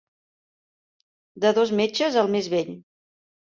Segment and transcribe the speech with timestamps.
[1.45, 2.75] De dos metges, el més vell.